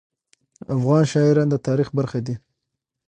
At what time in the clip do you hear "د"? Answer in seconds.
1.51-1.55